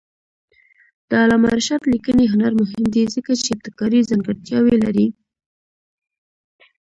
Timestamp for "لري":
4.83-5.07